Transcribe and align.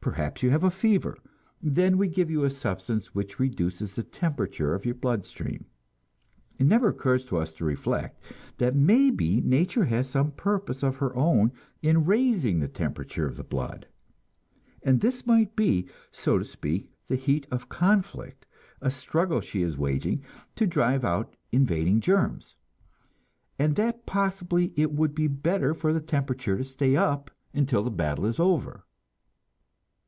Perhaps 0.00 0.42
you 0.42 0.48
have 0.48 0.64
a 0.64 0.70
fever; 0.70 1.18
then 1.60 1.98
we 1.98 2.08
give 2.08 2.30
you 2.30 2.42
a 2.42 2.48
substance 2.48 3.14
which 3.14 3.38
reduces 3.38 3.92
the 3.92 4.02
temperature 4.02 4.74
of 4.74 4.86
your 4.86 4.94
blood 4.94 5.22
stream. 5.26 5.66
It 6.58 6.64
never 6.64 6.88
occurs 6.88 7.26
to 7.26 7.36
us 7.36 7.52
to 7.54 7.64
reflect 7.66 8.18
that 8.56 8.74
maybe 8.74 9.42
nature 9.42 9.84
has 9.84 10.08
some 10.08 10.30
purpose 10.30 10.82
of 10.82 10.96
her 10.96 11.14
own 11.14 11.52
in 11.82 12.06
raising 12.06 12.58
the 12.60 12.68
temperature 12.68 13.26
of 13.26 13.36
the 13.36 13.44
blood; 13.44 13.86
that 14.82 15.02
this 15.02 15.26
might 15.26 15.54
be, 15.54 15.86
so 16.10 16.38
to 16.38 16.44
speak, 16.44 16.90
the 17.08 17.16
heat 17.16 17.46
of 17.50 17.68
conflict, 17.68 18.46
a 18.80 18.90
struggle 18.90 19.42
she 19.42 19.60
is 19.60 19.76
waging 19.76 20.22
to 20.56 20.66
drive 20.66 21.04
out 21.04 21.36
invading 21.52 22.00
germs; 22.00 22.56
and 23.58 23.76
that 23.76 24.06
possibly 24.06 24.72
it 24.74 24.90
would 24.90 25.14
be 25.14 25.26
better 25.28 25.74
for 25.74 25.92
the 25.92 26.00
temperature 26.00 26.56
to 26.56 26.64
stay 26.64 26.96
up 26.96 27.30
until 27.52 27.82
the 27.82 27.90
battle 27.90 28.24
is 28.24 28.40
over. 28.40 28.84